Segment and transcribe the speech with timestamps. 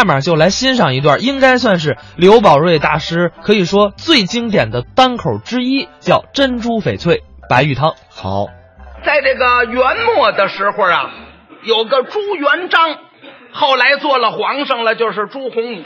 [0.00, 7.92] 下面就来欣赏一段，应该算是刘宝瑞大师可以说最经典的单口之一，叫“珍珠翡翠白玉汤”。
[8.08, 8.46] 好，
[9.04, 11.10] 在这个元末的时候啊，
[11.64, 12.96] 有个朱元璋，
[13.52, 15.84] 后来做了皇上了，就是朱洪武。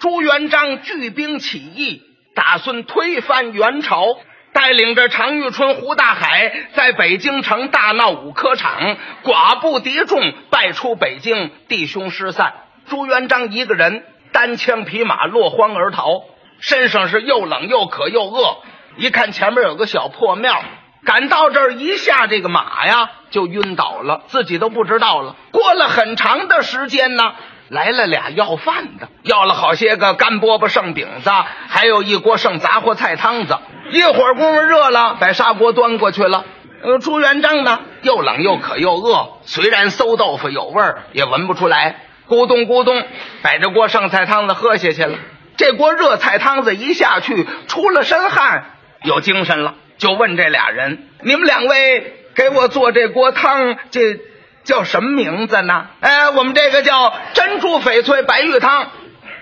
[0.00, 2.02] 朱元璋聚兵起义，
[2.34, 4.06] 打算推翻元朝，
[4.52, 12.54] 带领着常遇春、胡大海在北京城大闹五科场，寡不敌众，败出北京，弟兄失散。
[12.90, 14.02] 朱元璋一个人
[14.32, 16.24] 单枪匹马落荒而逃，
[16.58, 18.56] 身上是又冷又渴又饿。
[18.96, 20.60] 一看前面有个小破庙，
[21.04, 25.36] 赶到这儿一下这个马呀就晕倒了，自己都不知道了。
[25.52, 27.34] 过了很长的时间呢，
[27.68, 31.30] 来了俩要饭的，要了好些个干饽饽、剩饼子，
[31.68, 33.56] 还有一锅剩杂货菜汤子。
[33.92, 36.44] 一会儿功夫热了，把砂锅端过去了。
[36.82, 42.06] 呃，朱元璋呢又冷又渴又饿，虽然馊豆腐有味儿，也闻不出来。
[42.30, 43.04] 咕咚咕咚，
[43.42, 45.18] 把这锅剩菜汤子喝下去了。
[45.56, 48.66] 这锅热菜汤子一下去，出了身汗，
[49.02, 54.20] 有精神了，就问这俩人：“你们两位给我做这锅汤，这
[54.62, 58.86] 叫什么名字呢？”哎，我们这个叫珍珠翡翠白玉汤。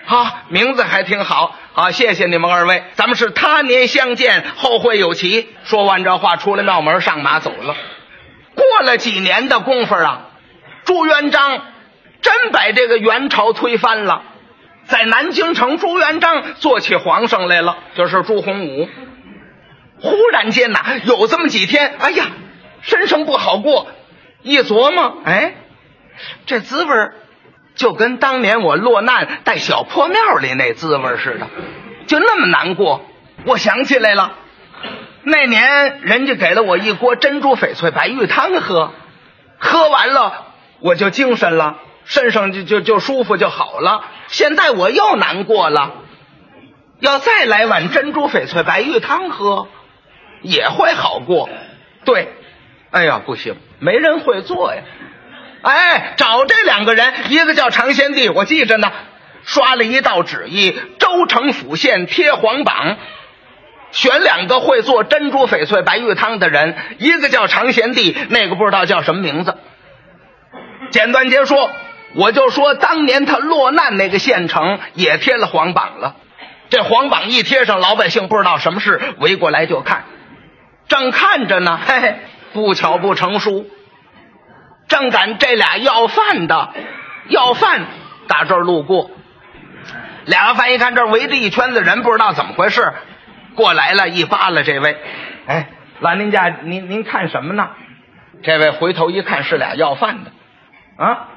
[0.05, 1.55] 好，名字还挺好。
[1.73, 5.47] 好，谢谢你们二位，咱们是他年相见，后会有期。
[5.63, 7.75] 说完这话，出了庙门，上马走了。
[8.55, 10.21] 过了几年的功夫啊，
[10.85, 11.61] 朱元璋。
[12.21, 14.23] 真把这个元朝推翻了，
[14.85, 18.89] 在南京城，朱元璋做起皇上来了，就是朱洪武。
[20.01, 22.27] 忽然间呐，有这么几天，哎呀，
[22.81, 23.87] 身上不好过。
[24.41, 25.55] 一琢磨，哎，
[26.45, 26.93] 这滋味
[27.75, 31.47] 就跟当年我落难在小破庙里那滋味似的，
[32.07, 33.05] 就那么难过。
[33.45, 34.33] 我想起来了，
[35.23, 38.93] 那年人家给了我一锅珍珠翡翠白玉汤喝，
[39.57, 40.47] 喝完了
[40.79, 41.77] 我就精神了。
[42.09, 44.03] 身上就就就舒服就好了。
[44.29, 45.93] 现在我又难过了，
[46.99, 49.67] 要再来碗珍珠翡翠白玉汤喝，
[50.41, 51.49] 也会好过。
[52.05, 52.33] 对，
[52.89, 54.81] 哎呀，不行，没人会做呀。
[55.61, 58.91] 哎，找这两个人，一个叫常贤弟，我记着呢，
[59.43, 62.97] 刷了一道旨意，州城府县贴黄榜，
[63.91, 69.55] 选两个会做珍珠翡翠白玉汤的人，一个叫常贤弟，那个不知道叫什么名字。
[70.89, 71.55] 简短结束。
[72.15, 76.15] 我就说，当年他落难那个县城也贴了黄榜了。
[76.69, 80.05] 这黄榜一贴上，老百姓不知道什么事，围过来就看。
[80.87, 82.15] 正看着呢，嘿嘿，
[82.53, 83.67] 不巧不成书。
[84.87, 86.73] 正赶这俩要饭的
[87.27, 87.85] 要饭
[88.27, 89.11] 打这儿路过，
[90.25, 92.93] 俩要饭一看这围着一圈子人，不知道怎么回事，
[93.55, 94.97] 过来了一扒拉这位，
[95.45, 97.69] 哎，老人家您您看什么呢？
[98.41, 100.31] 这位回头一看是俩要饭的，
[101.03, 101.27] 啊。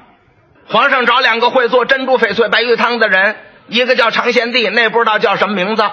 [0.67, 3.35] 皇上找两个会做珍珠翡翠白玉汤的人，
[3.67, 5.83] 一个叫常贤弟，那不知道叫什么名字。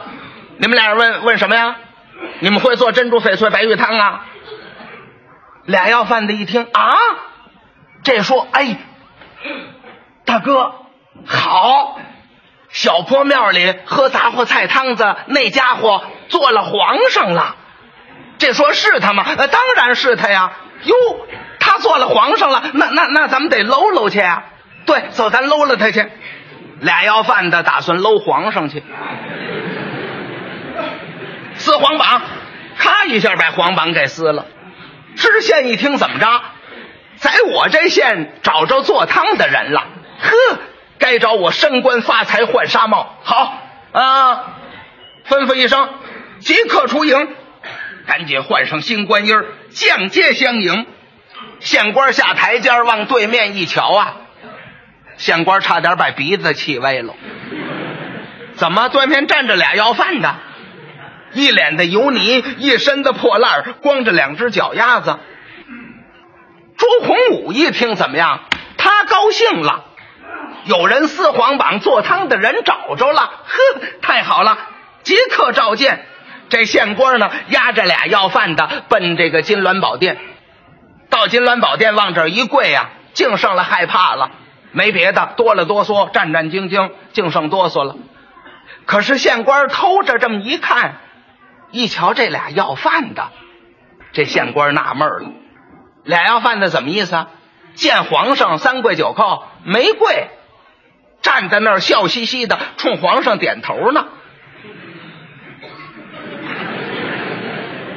[0.58, 1.76] 你们俩人问问什么呀？
[2.40, 4.26] 你们会做珍珠翡翠白玉汤啊？
[5.64, 6.90] 俩要饭的一听啊，
[8.02, 8.76] 这说哎，
[10.24, 10.72] 大哥
[11.26, 11.98] 好，
[12.70, 17.56] 小破庙里喝杂货菜汤子那家伙做了皇上了。
[18.38, 19.24] 这说是他吗？
[19.36, 20.52] 呃，当然是他呀。
[20.84, 20.94] 哟，
[21.58, 24.44] 他做了皇上了，那那那咱们得搂搂去呀。
[24.86, 26.06] 对，走，咱搂了他去。
[26.80, 28.82] 俩要饭的打算搂皇上去，
[31.54, 32.22] 撕黄榜，
[32.78, 34.46] 咔一下把黄榜给撕了。
[35.16, 36.26] 知县一听，怎么着，
[37.16, 39.88] 在我这县找着做汤的人了？
[40.20, 40.58] 呵，
[40.98, 43.14] 该找我升官发财换纱帽。
[43.24, 43.58] 好
[43.92, 44.56] 啊，
[45.28, 45.90] 吩咐一声，
[46.38, 47.36] 即刻出营，
[48.06, 49.34] 赶紧换上新官衣
[49.68, 50.86] 降阶相迎。
[51.58, 54.16] 县官下台阶往对面一瞧啊。
[55.20, 57.14] 县官差点把鼻子气歪了。
[58.54, 60.34] 怎么对面站着俩要饭的，
[61.34, 65.18] 一脸的油泥，一身的破烂，光着两只脚丫子。
[66.78, 68.40] 朱洪武一听怎么样？
[68.78, 69.84] 他高兴了，
[70.64, 73.20] 有人撕黄榜做汤的人找着了。
[73.20, 74.56] 呵，太好了，
[75.02, 76.06] 即刻召见。
[76.48, 80.16] 这县官呢，押着俩要饭的奔这个金銮宝殿。
[81.10, 84.30] 到金銮宝殿往这一跪呀，净剩了害怕了。
[84.72, 87.96] 没别的，哆了哆嗦，战战兢兢，净剩哆嗦了。
[88.86, 90.96] 可是县官偷着这么一看，
[91.70, 93.28] 一瞧这俩要饭的，
[94.12, 95.30] 这县官纳闷了：
[96.04, 97.28] 俩要饭的怎么意思啊？
[97.74, 100.28] 见皇上三跪九叩，没跪，
[101.22, 104.06] 站在那儿笑嘻嘻的，冲皇上点头呢。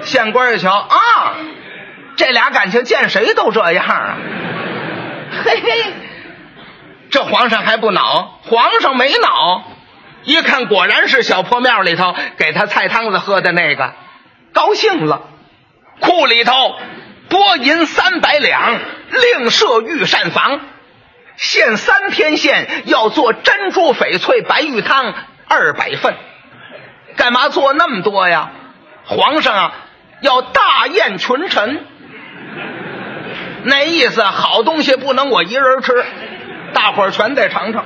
[0.01, 1.35] 县官一瞧啊，
[2.17, 4.17] 这俩感情见谁都这样啊，
[5.43, 5.93] 嘿嘿。
[7.13, 8.39] 这皇上还不恼？
[8.41, 9.63] 皇上没恼，
[10.23, 13.93] 一看果然是小破庙里头给他菜汤子喝的那个，
[14.51, 15.21] 高兴了，
[15.99, 16.53] 库里头
[17.29, 18.79] 拨银三百两，
[19.11, 20.59] 另设御膳房，
[21.35, 25.13] 限三天限，要做珍珠翡翠白玉汤
[25.47, 26.15] 二百份。
[27.15, 28.49] 干嘛做那么多呀？
[29.05, 29.73] 皇上啊，
[30.21, 31.85] 要大宴群臣。
[33.65, 36.03] 那意思，好东西不能我一人吃，
[36.73, 37.85] 大伙儿全得尝尝。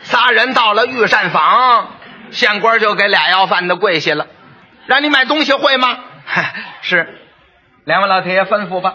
[0.00, 1.90] 仨人到了御膳房，
[2.30, 4.28] 县官就给俩要饭的跪下了，
[4.86, 5.98] 让你买东西会吗？
[6.82, 7.18] 是，
[7.84, 8.94] 两位老铁爷吩咐吧。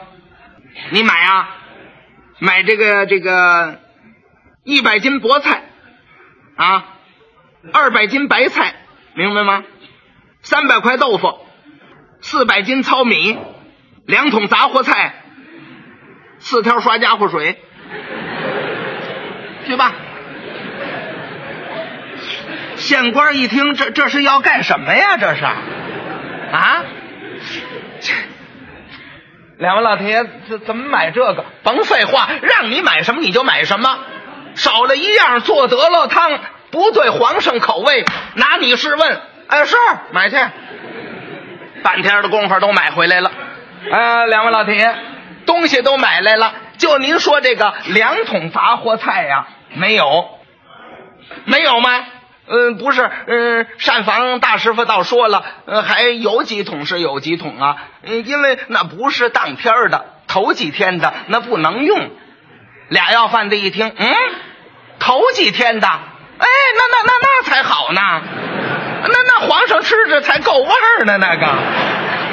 [0.92, 1.50] 你买啊，
[2.40, 3.80] 买这个这个
[4.64, 5.64] 一百斤菠菜
[6.56, 6.86] 啊，
[7.74, 8.74] 二百斤白菜，
[9.14, 9.64] 明白吗？
[10.42, 11.46] 三百块豆腐，
[12.22, 13.38] 四百斤糙米，
[14.06, 15.13] 两桶杂货菜，
[16.39, 17.57] 四条刷家伙水，
[19.65, 19.94] 去吧。
[22.75, 25.18] 县官一听，这这是要干什么呀？
[25.18, 26.83] 这是啊？
[29.57, 31.45] 两位老铁爷，怎怎么买这个？
[31.63, 34.00] 甭废话，让你买什么你就买什么，
[34.56, 36.39] 少了一样做得了汤，
[36.71, 38.03] 不对皇上口味，
[38.33, 39.21] 拿你试问。
[39.48, 39.75] 哎，是
[40.12, 40.38] 买去。
[41.83, 43.31] 半天的功夫都买回来了。
[43.89, 44.94] 呃，两位老铁，
[45.45, 50.30] 东西都买来了，就您说这个两桶杂货菜呀，没有？
[51.45, 51.89] 没有吗？
[52.48, 62.12] 嗯，不是，嗯，膳房大师傅倒说了，呃，还有几桶是有几桶啊，嗯，因为那不是当天的，头几天的那不能用。
[62.89, 64.13] 俩要饭的一听，嗯，
[65.00, 65.98] 头几天的，哎，
[66.75, 68.01] 那那那那才好呢，
[69.07, 71.48] 那那皇上吃着才够味儿呢，那个，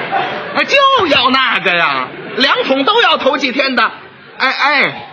[0.66, 3.90] 就要那个呀，两桶都要头几天的，
[4.38, 5.08] 哎哎，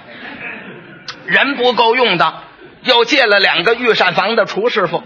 [1.25, 2.41] 人不够用的。
[2.83, 5.03] 又借了两个御膳房的厨师傅，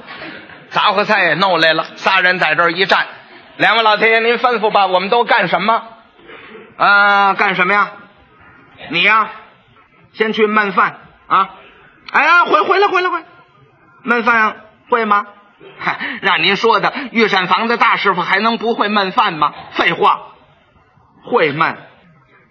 [0.70, 1.86] 杂货菜也弄来了。
[1.96, 3.08] 仨人在这儿一站，
[3.56, 5.82] 两位老天爷您吩咐吧，我们都干什么？
[6.76, 7.92] 啊，干什么呀？
[8.90, 9.30] 你呀，
[10.12, 10.98] 先去焖饭
[11.28, 11.52] 啊！
[12.12, 13.26] 哎呀，回回来回来回来，
[14.04, 14.58] 焖饭
[14.90, 15.26] 会吗？
[15.78, 19.54] 嗨， 让您说的，御膳房的大师傅还能不会焖饭吗？
[19.72, 20.20] 废话，
[21.24, 21.76] 会焖。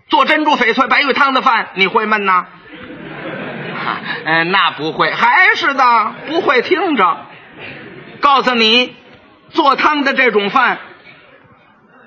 [0.08, 2.46] 做珍珠翡翠白玉汤的饭，你会焖呐？
[4.24, 7.26] 嗯， 那不会，还是的，不会听着。
[8.20, 8.96] 告诉你，
[9.50, 10.78] 做汤的这种饭，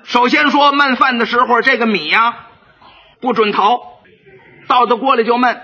[0.04, 2.34] 首先说焖饭的时候，这个米呀
[3.20, 3.80] 不准淘，
[4.66, 5.56] 倒到锅里就焖。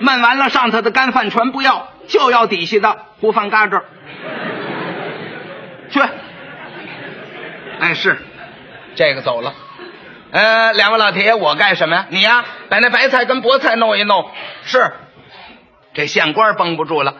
[0.00, 3.82] 焖完了，上头的干饭全不要，就要底下的糊饭嘎吱。
[5.90, 6.00] 去，
[7.80, 8.18] 哎，是
[8.94, 9.54] 这个走了。
[10.30, 12.06] 呃，两位老铁，我干什么呀？
[12.10, 14.30] 你呀，把那白菜跟菠菜弄一弄。
[14.64, 14.92] 是。
[15.94, 17.16] 这县官绷不住了，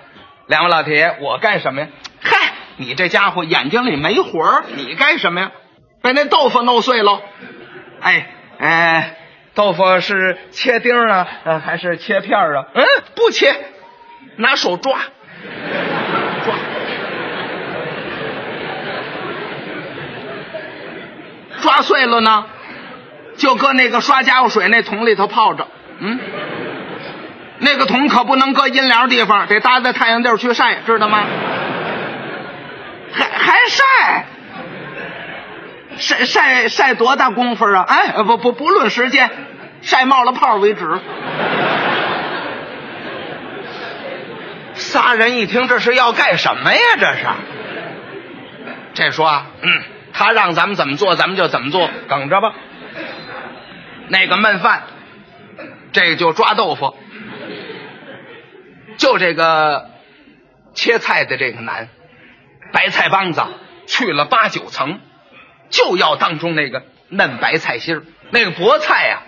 [0.47, 1.89] 两位老铁，我干什么呀？
[2.21, 5.53] 嗨，你这家伙眼睛里没活儿，你干什么呀？
[6.01, 7.21] 把那豆腐弄碎喽！
[8.01, 8.29] 哎
[8.59, 9.17] 哎，
[9.55, 12.67] 豆腐是切丁啊，呃，还是切片啊？
[12.75, 12.85] 嗯，
[13.17, 13.57] 不切，
[14.37, 15.01] 拿手抓，抓，
[21.83, 22.45] 碎了呢，
[23.37, 25.67] 就搁那个刷家伙水那桶里头泡着。
[25.99, 26.19] 嗯。
[27.61, 31.25] 那个桶可不能搁阴凉地方，得搭在太阳地儿去晒，知道吗？
[33.13, 34.27] 还还晒，
[35.97, 37.85] 晒晒晒多大功夫啊？
[37.89, 39.31] 哎，不不不论时间，
[39.83, 41.01] 晒冒了泡为止。
[44.75, 46.81] 仨人一听，这是要干什么呀？
[47.01, 47.27] 这是？
[48.95, 49.83] 这说，嗯，
[50.19, 52.53] 他让咱们怎么做，咱们就怎么做，等着吧。
[54.09, 54.83] 那个焖饭，
[55.93, 56.97] 这个就抓豆腐。
[58.97, 59.91] 就这个
[60.75, 61.89] 切菜的这个难，
[62.73, 63.45] 白菜帮子
[63.87, 64.99] 去了八九层，
[65.71, 68.03] 就要当中那个嫩白菜心儿。
[68.31, 69.23] 那个菠菜呀，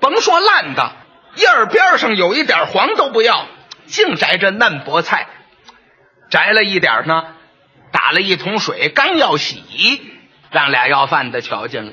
[0.00, 0.92] 甭说烂的，
[1.36, 3.46] 叶儿边上有一点黄都不要，
[3.84, 5.28] 净摘这嫩菠菜。
[6.30, 7.24] 摘了一点呢，
[7.92, 9.62] 打了一桶水，刚要洗，
[10.54, 11.92] 让俩要饭的瞧见了。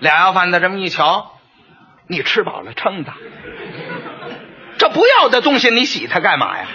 [0.00, 1.38] 俩要饭的这么一瞧，
[2.08, 3.12] 你吃饱了撑的。
[4.76, 6.66] 这不要的东西，你洗它干嘛呀？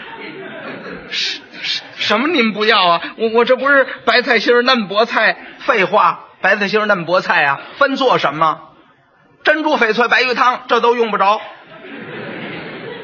[1.12, 2.30] 什什什么？
[2.30, 3.02] 您不要啊？
[3.18, 5.36] 我我这不是白菜心嫩菠菜？
[5.60, 8.62] 废话，白菜心嫩菠菜啊，分做什么？
[9.44, 11.42] 珍珠翡翠白玉汤，这都用不着。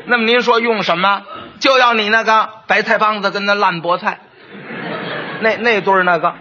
[0.05, 1.23] 那么您说用什么？
[1.59, 4.19] 就要你那个白菜帮子跟那烂菠菜，
[5.41, 6.35] 那那堆那个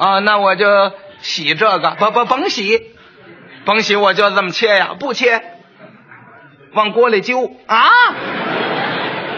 [0.00, 2.90] 啊，那我就洗这个，不不甭洗，
[3.66, 5.42] 甭洗，我就这么切呀，不切，
[6.72, 7.90] 往锅里揪啊！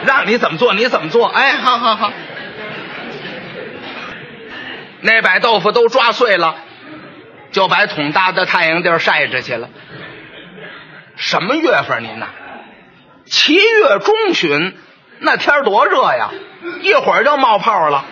[0.06, 2.12] 让你怎么做你怎么做，哎，好好好。
[5.00, 6.54] 那把豆腐都抓碎了，
[7.50, 9.68] 就把桶搭到太阳地儿晒着去了。
[11.16, 12.28] 什么月份您呐？
[13.24, 14.76] 七月中旬，
[15.18, 16.30] 那天多热呀，
[16.82, 18.04] 一会儿就冒泡了。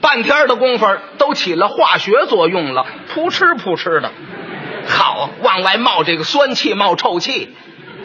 [0.00, 0.86] 半天的功夫
[1.18, 4.10] 都起了化学作用了，扑哧扑哧的，
[4.88, 7.54] 好往外冒这个酸气，冒臭气，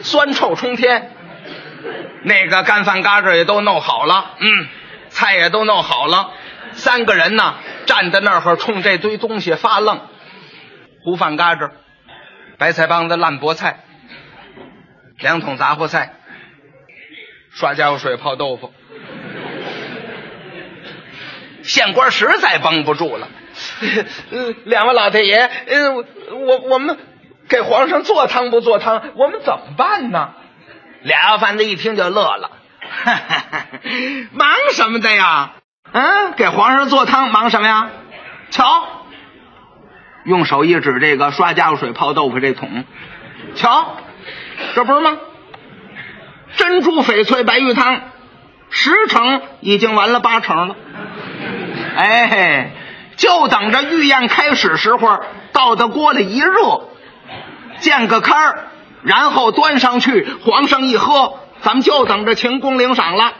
[0.00, 1.12] 酸臭冲天。
[2.22, 4.66] 那个干饭嘎子也都弄好了，嗯，
[5.08, 6.32] 菜也都弄好了。
[6.72, 7.54] 三个人呢，
[7.86, 10.00] 站在那儿冲这堆东西发愣。
[11.02, 11.70] 糊饭嘎子、
[12.58, 13.84] 白菜帮子、烂菠菜、
[15.20, 16.14] 两桶杂货菜、
[17.52, 18.72] 刷家伙水泡豆腐。
[21.66, 23.28] 县官实在绷不住了，
[24.64, 25.92] 两位老太爷，呃，
[26.46, 26.96] 我我们
[27.48, 30.34] 给皇上做汤不做汤，我们怎么办呢？
[31.02, 32.50] 俩要饭的一听就乐了，
[34.32, 35.54] 忙什么的呀？
[35.92, 37.90] 嗯，给皇上做汤，忙什么呀？
[38.50, 38.64] 瞧，
[40.24, 42.84] 用手一指这个刷家伙水泡豆腐这桶，
[43.56, 43.96] 瞧，
[44.74, 45.18] 这不是吗？
[46.56, 48.00] 珍珠翡翠白玉汤，
[48.70, 50.76] 十成已经完了八成了。
[51.96, 52.70] 哎嘿，
[53.16, 55.20] 就等着御宴开始时候，
[55.52, 56.88] 倒到锅里一热，
[57.78, 58.58] 见个开儿，
[59.02, 63.32] 然后端上去，皇上一喝，咱们就等着请功领赏了。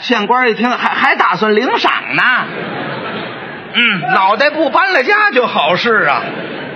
[0.00, 2.22] 县官一听，还还打算领赏呢？
[3.74, 6.22] 嗯，脑袋不搬了家就好事啊，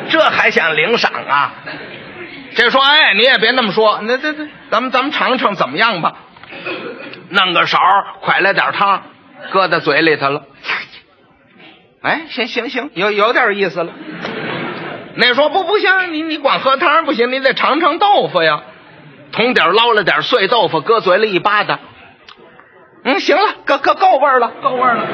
[0.08, 1.52] 这还想领赏啊？
[2.54, 6.14] 这说，哎，你也别那么说，那这这，咱们咱们尝尝怎么样吧？
[7.28, 7.78] 弄个勺，
[8.22, 9.02] 蒯来点汤，
[9.52, 10.44] 搁在嘴里头了。
[12.02, 13.92] 哎，行行行，有有点意思了。
[15.16, 18.62] 那说不不行，你你光喝汤不行，你得尝尝豆腐呀。
[19.32, 21.78] 桶底捞了点碎豆腐，搁嘴里一扒嗒。
[23.04, 25.04] 嗯，行了，够够够味儿了，够味儿了。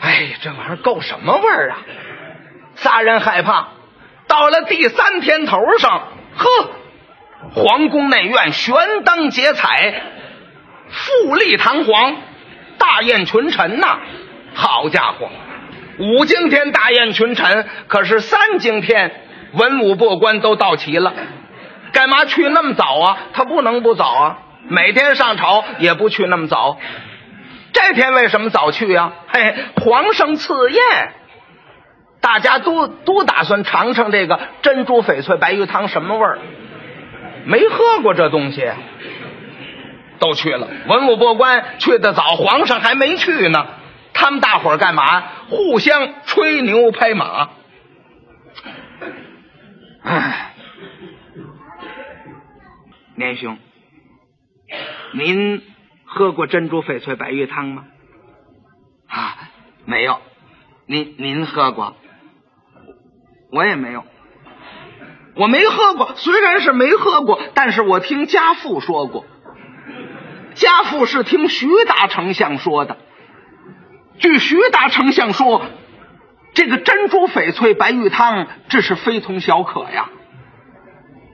[0.00, 1.78] 哎，这玩意儿够什么味儿啊？
[2.76, 3.68] 仨人害怕。
[4.28, 6.70] 到了第三天头上，呵，
[7.54, 10.02] 皇宫内院悬灯结彩，
[10.90, 12.16] 富丽堂皇，
[12.78, 13.98] 大宴群臣呐。
[14.54, 15.28] 好家伙，
[15.98, 19.12] 五更天大宴群臣，可是三更天
[19.52, 21.12] 文武百官都到齐了。
[21.92, 23.18] 干嘛去那么早啊？
[23.32, 24.38] 他不能不早啊。
[24.70, 26.78] 每天上朝也不去那么早，
[27.72, 29.12] 这天为什么早去呀？
[29.28, 31.12] 嘿，皇上赐宴，
[32.20, 36.38] 大家都都打算尝尝这个珍珠翡翠白玉汤什么味儿，
[37.46, 38.70] 没喝过这东西，
[40.18, 40.68] 都去了。
[40.88, 43.66] 文武百官去的早，皇上还没去呢。
[44.12, 45.20] 他们大伙儿干嘛？
[45.48, 47.50] 互相吹牛拍马。
[50.02, 50.54] 哎，
[53.14, 53.58] 年兄。
[55.14, 55.62] 您
[56.04, 57.84] 喝过珍珠翡翠白玉汤吗？
[59.08, 59.36] 啊，
[59.84, 60.20] 没有。
[60.86, 61.94] 您您喝过？
[63.52, 64.04] 我也没有。
[65.36, 69.24] 我没喝过，虽然是没喝过，但是我听家父说过。
[70.58, 72.98] 家父是听徐达丞相说的。
[74.18, 75.64] 据徐达丞相说，
[76.52, 80.10] 这个珍珠翡翠白玉汤，这是非同小可呀。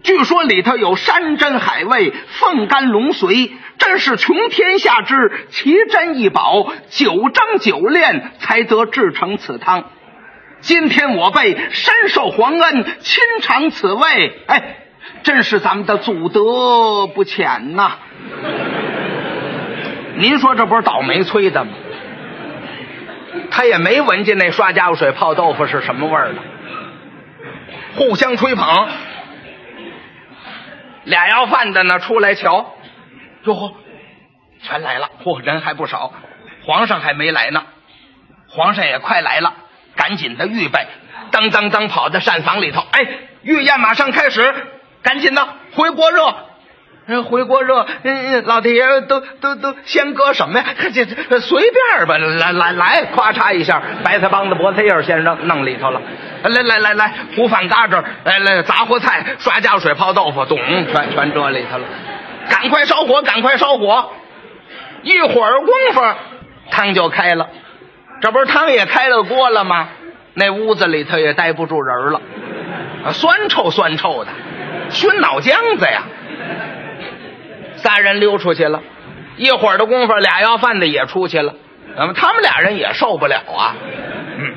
[0.03, 9.87] 据说里头有山珍海味、凤肝龙髓，真是穷天下之奇珍异宝，九蒸九炼才得制成此汤。
[10.61, 14.77] 今天我辈深受皇恩，亲尝此味，哎，
[15.23, 17.97] 真是咱们的祖德不浅呐！
[20.17, 21.73] 您说这不是倒霉催的吗？
[23.51, 26.41] 他也没闻见那刷家伙水泡豆腐是什么味儿的，
[27.97, 28.89] 互相吹捧。
[31.05, 32.75] 俩要饭的呢，出来瞧，
[33.45, 33.75] 哟呵，
[34.63, 36.13] 全来了，嚯，人还不少。
[36.65, 37.65] 皇上还没来呢，
[38.49, 39.53] 皇上也快来了，
[39.97, 40.87] 赶紧的预备，
[41.31, 43.07] 噔噔噔跑到膳房里头，哎，
[43.43, 44.55] 御宴马上开始，
[45.03, 46.35] 赶紧的回锅热，
[47.29, 50.65] 回锅热，嗯，老太爷都都都先搁什么呀？
[50.95, 56.01] 这这随便吧，来来来，咵嚓一下，白菜帮子、菠菜叶先扔弄里头了。
[56.45, 61.85] 来来来来，糊饭嘎子，来来杂货菜，刷浆水泡豆腐，咚，全全这里头了。
[62.49, 64.11] 赶快烧火，赶快烧火！
[65.03, 66.01] 一会儿功夫，
[66.71, 67.49] 汤就开了。
[68.21, 69.89] 这不是汤也开了锅了吗？
[70.35, 72.21] 那屋子里头也待不住人了，
[73.13, 74.31] 酸臭酸臭的，
[74.91, 76.03] 熏脑浆子呀！
[77.85, 78.83] 仨人溜出去了。
[79.37, 81.55] 一会儿的功夫，俩要饭的也出去了。
[81.97, 83.77] 那么他们俩人也受不了啊。
[84.39, 84.55] 嗯。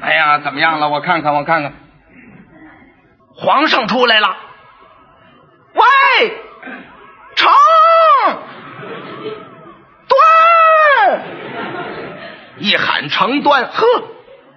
[0.00, 0.88] 哎呀，怎么样了？
[0.88, 1.74] 我看看，我看看。
[3.36, 4.34] 皇上出来了。
[5.74, 5.82] 喂，
[7.34, 7.52] 成，
[10.08, 11.22] 端，
[12.58, 13.84] 一喊成端，呵，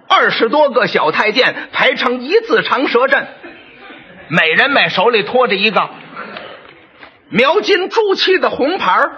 [0.08, 3.26] 二十多个小太监排成一字长蛇阵，
[4.28, 5.90] 每人每手里托着一个
[7.30, 9.12] 描金朱漆的红盘儿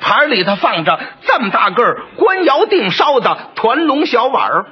[0.00, 4.66] 盘里头放着这么大个儿官窑定烧的团龙小碗儿，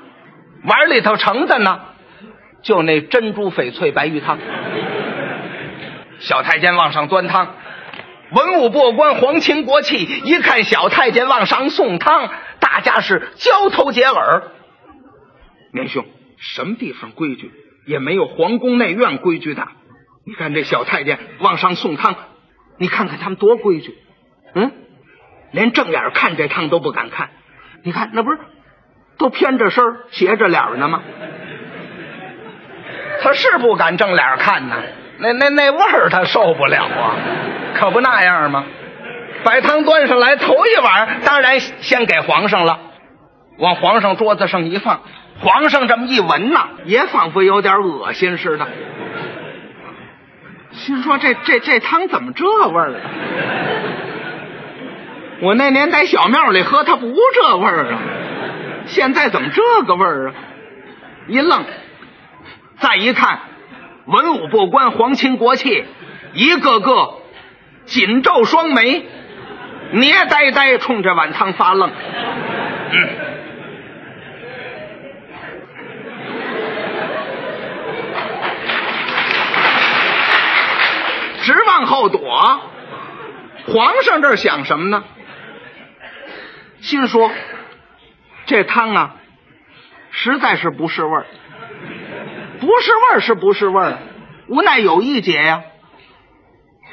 [0.65, 1.81] 碗里头盛的呢，
[2.63, 4.39] 就那珍珠翡翠白玉汤。
[6.19, 7.55] 小太监往上端汤，
[8.33, 14.43] 文武百官皇亲国戚一看小太监往上送汤，大家是交头接耳。
[15.73, 16.05] 年兄，
[16.39, 17.53] 什么地方规矩
[17.87, 19.73] 也没有皇宫内院规矩大。
[20.31, 22.15] 你看这小太监往上送汤，
[22.79, 23.99] 你看看他们多规矩，
[24.55, 24.71] 嗯，
[25.51, 27.31] 连正眼看这汤都不敢看。
[27.83, 28.39] 你看那不是
[29.19, 29.83] 都偏着身
[30.13, 31.03] 斜着脸呢吗？
[33.23, 34.77] 他是不敢正脸看呢。
[35.19, 37.17] 那那那味儿他受不了啊，
[37.75, 38.67] 可不那样吗？
[39.43, 42.79] 摆汤端上来，头一碗当然先给皇上了，
[43.59, 45.01] 往皇上桌子上一放，
[45.41, 48.69] 皇上这么一闻呐，也仿佛有点恶心似的，
[50.81, 53.01] 心说这这这汤怎么这味儿啊？
[55.43, 57.99] 我那年在小庙里喝，它不这味儿啊，
[58.87, 60.35] 现在怎么这个味儿啊？
[61.29, 61.65] 一愣，
[62.79, 63.41] 再一看。
[64.07, 65.85] 文武百官、皇亲国戚，
[66.33, 67.19] 一个个
[67.85, 69.05] 紧皱双眉，
[69.93, 71.91] 捏呆呆冲着碗汤发愣。
[72.93, 73.09] 嗯，
[81.81, 82.21] 往后躲。
[83.67, 85.05] 皇上这想什么呢？
[86.81, 87.31] 心说
[88.47, 89.17] 这汤啊，
[90.11, 91.27] 实在是不是味儿。
[92.61, 93.99] 不是味儿是不是味儿？
[94.49, 95.63] 无奈有一解呀，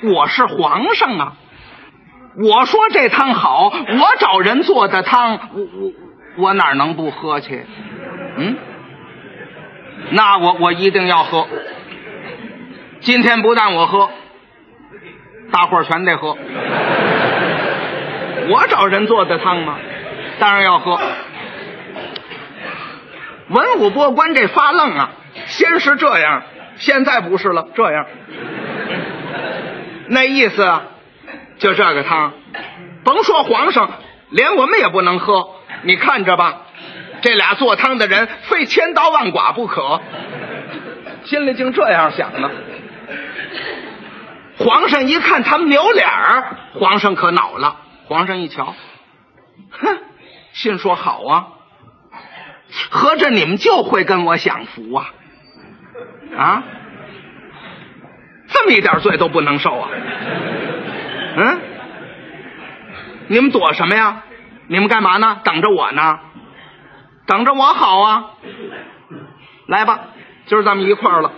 [0.03, 1.33] 我是皇上啊！
[2.41, 5.91] 我说这汤好，我找人做的汤，我我
[6.38, 7.65] 我哪能不喝去？
[8.38, 8.57] 嗯，
[10.12, 11.47] 那我我一定要喝。
[13.01, 14.09] 今天不但我喝，
[15.51, 16.38] 大伙儿全得喝。
[18.49, 19.77] 我找人做的汤吗？
[20.39, 20.99] 当然要喝。
[23.49, 25.12] 文武百官这发愣啊！
[25.45, 26.43] 先是这样，
[26.77, 27.67] 现在不是了。
[27.75, 28.05] 这样，
[30.07, 30.79] 那意思，
[31.57, 32.33] 就这个汤，
[33.03, 33.89] 甭说皇上，
[34.29, 35.47] 连我们也不能喝。
[35.83, 36.63] 你看着吧，
[37.21, 40.01] 这俩做汤的人非千刀万剐不可。
[41.25, 42.49] 心里竟这样想呢。
[44.57, 47.77] 皇上一看他们扭脸儿，皇上可恼了。
[48.05, 48.73] 皇上一瞧，
[49.69, 49.97] 哼，
[50.53, 51.47] 心说好啊，
[52.89, 55.13] 合着你们就会跟我享福啊。
[56.37, 56.63] 啊，
[58.47, 59.89] 这么一点罪都不能受啊！
[61.35, 61.59] 嗯，
[63.27, 64.23] 你们躲什么呀？
[64.67, 65.41] 你们干嘛呢？
[65.43, 66.19] 等着我呢？
[67.25, 68.31] 等着我好啊！
[69.67, 69.99] 来吧，
[70.45, 71.31] 今儿咱们一块儿了。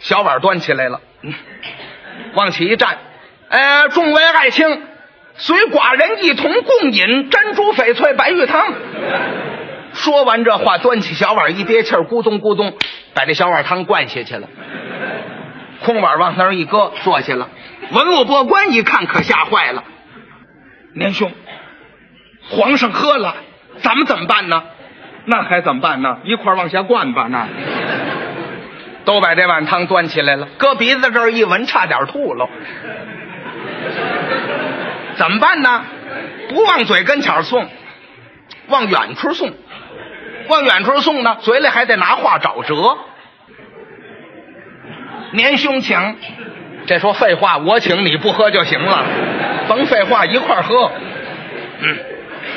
[0.00, 1.00] 小碗端起来了，
[2.34, 2.98] 往起一站，
[3.48, 4.82] 呃，众位爱卿，
[5.34, 8.72] 随寡人一同共饮珍珠翡翠白玉汤。
[9.92, 12.76] 说完这话，端起小碗一憋气，咕咚咕咚。
[13.14, 14.48] 把这小碗汤灌下去了，
[15.84, 17.48] 空碗往那儿一搁，坐下了。
[17.92, 19.84] 文武百官一看，可吓坏了。
[20.94, 21.30] 年兄，
[22.50, 23.36] 皇上喝了，
[23.82, 24.64] 咱们怎么办呢？
[25.26, 26.18] 那还怎么办呢？
[26.24, 27.28] 一块往下灌吧。
[27.30, 27.46] 那
[29.04, 32.48] 都把这碗汤端起来了，搁鼻子这儿一闻，差点吐了。
[35.16, 35.84] 怎么办呢？
[36.48, 37.68] 不往嘴跟前送，
[38.68, 39.52] 往远处送。
[40.48, 42.98] 往远处送呢，嘴里还得拿话找辙。
[45.32, 46.16] 年兄请，
[46.86, 49.04] 这说废话，我请你不喝就行了，
[49.68, 50.90] 甭废话，一块喝。
[51.80, 51.98] 嗯，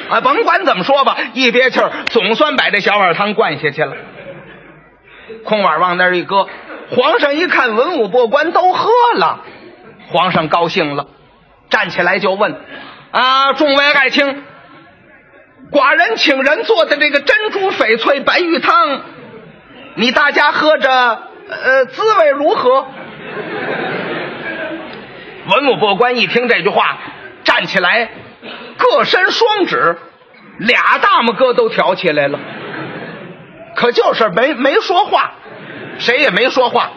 [0.09, 3.95] 啊，甭管怎么说吧，一憋气儿，总算把这小碗汤灌下去了。
[5.43, 6.47] 空碗往那儿一搁，
[6.89, 9.43] 皇上一看，文武百官都喝了，
[10.09, 11.07] 皇上高兴了，
[11.69, 12.55] 站起来就问：
[13.11, 14.43] 啊，众位爱卿。
[15.69, 19.01] 寡人请人做的这个珍珠翡翠白玉汤，
[19.95, 20.89] 你大家喝着，
[21.49, 22.85] 呃，滋味如何？
[25.49, 26.97] 文武百官一听这句话，
[27.43, 28.09] 站起来，
[28.77, 29.97] 各伸双指，
[30.59, 32.39] 俩大拇哥都挑起来了，
[33.77, 35.33] 可就是没没说话，
[35.99, 36.89] 谁也没说话，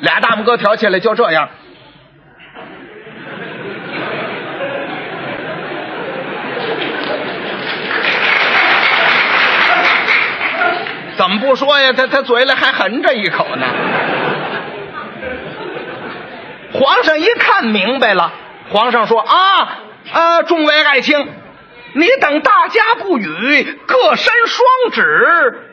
[0.00, 1.48] 俩大拇哥挑起来，就这样。
[11.16, 11.92] 怎么不说呀？
[11.92, 13.66] 他他嘴里还含着一口呢。
[16.72, 18.32] 皇上一看明白了，
[18.70, 19.78] 皇上说：“啊，
[20.12, 21.28] 呃，众位爱卿，
[21.92, 25.67] 你等大家不语，各伸双指，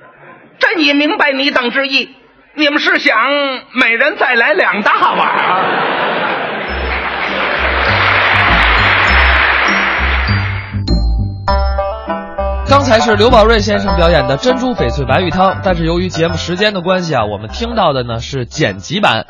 [0.59, 2.15] 朕已明白你等之意。
[2.53, 3.17] 你们是想
[3.73, 5.95] 每人再来两大碗？”
[12.67, 19.27] 刚才是刘宝瑞先生表演的珍珠翡翠白玉汤，但是由于节目时间的关系啊，我们听到的呢是剪辑版。